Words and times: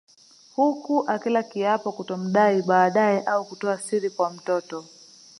Huku 0.55 1.03
akila 1.07 1.43
kiapo 1.43 1.91
kutomdai 1.91 2.61
baadae 2.61 3.21
au 3.23 3.45
kutoa 3.45 3.77
siri 3.77 4.09
kwa 4.09 4.29
mtoto 4.29 4.85